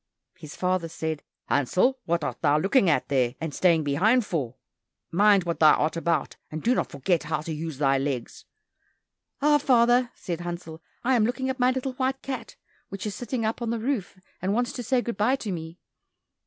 [0.35, 4.55] His father said, "Hansel, what art thou looking at there and staying behind for?
[5.11, 8.45] Mind what thou art about, and do not forget how to use thy legs."
[9.43, 12.55] "Ah, father," said Hansel, "I am looking at my little white cat,
[12.89, 15.77] which is sitting up on the roof, and wants to say good bye to me."